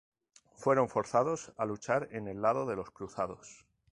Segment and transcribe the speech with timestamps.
[0.55, 3.67] Fueron forzados a luchar en el lado de los cruzados.